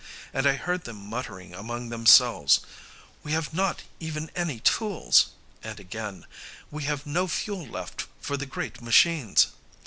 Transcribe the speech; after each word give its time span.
And 0.33 0.47
I 0.47 0.53
heard 0.53 0.85
them 0.85 0.97
muttering 1.05 1.53
among 1.53 1.89
themselves, 1.89 2.61
"We 3.21 3.33
have 3.33 3.53
not 3.53 3.83
even 3.99 4.31
any 4.35 4.59
tools!", 4.61 5.27
and 5.63 5.79
again, 5.79 6.25
"We 6.71 6.85
have 6.85 7.05
no 7.05 7.27
fuel 7.27 7.67
left 7.67 8.07
for 8.19 8.35
the 8.35 8.47
great 8.47 8.81
machines!" 8.81 9.49